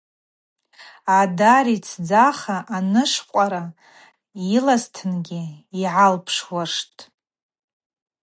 Адари 1.19 1.77
цдзаха 1.87 2.57
анышвкъвара 2.75 3.63
йылазтынгьи 4.49 5.43
йгӏалпшуаштӏ. 5.81 6.99